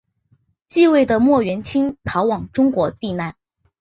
[0.67, 3.35] 继位的莫元清逃往中国避难。